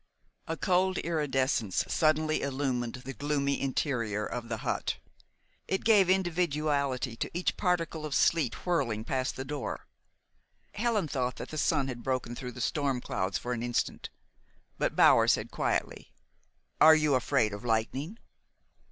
A 0.47 0.57
cold 0.57 0.97
iridescence 0.97 1.85
suddenly 1.87 2.41
illumined 2.41 3.03
the 3.05 3.13
gloomy 3.13 3.61
interior 3.61 4.25
of 4.25 4.49
the 4.49 4.57
hut. 4.65 4.97
It 5.67 5.83
gave 5.85 6.09
individuality 6.09 7.15
to 7.17 7.29
each 7.37 7.55
particle 7.55 8.03
of 8.03 8.15
sleet 8.15 8.65
whirling 8.65 9.03
past 9.03 9.35
the 9.35 9.45
door. 9.45 9.85
Helen 10.73 11.07
thought 11.07 11.35
that 11.35 11.49
the 11.49 11.57
sun 11.59 11.87
had 11.87 12.01
broken 12.01 12.33
through 12.35 12.53
the 12.53 12.61
storm 12.61 12.99
clouds 12.99 13.37
for 13.37 13.53
an 13.53 13.61
instant; 13.61 14.09
but 14.79 14.95
Bower 14.95 15.27
said 15.27 15.51
quietly: 15.51 16.11
"Are 16.79 16.95
you 16.95 17.13
afraid 17.13 17.53
of 17.53 17.63
lightning?" 17.63 18.17